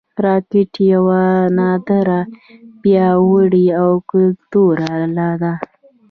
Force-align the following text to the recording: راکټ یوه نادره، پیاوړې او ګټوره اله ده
راکټ 0.25 0.73
یوه 0.91 1.21
نادره، 1.57 2.21
پیاوړې 2.81 3.65
او 3.81 3.89
ګټوره 4.11 4.87
اله 5.03 5.29
ده 5.41 5.53